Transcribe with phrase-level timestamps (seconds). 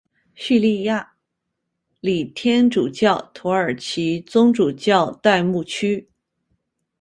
[0.33, 1.13] 叙利亚
[1.99, 6.09] 礼天主教土耳其宗主教代牧区。